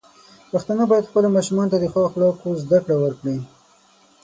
[0.51, 3.37] پښتانه بايد خپلو ماشومانو ته د ښو اخلاقو زده کړه ورکړي.